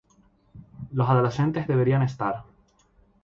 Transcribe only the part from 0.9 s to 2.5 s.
los adolescentes deberían estar